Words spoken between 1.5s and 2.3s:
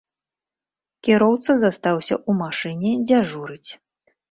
застаўся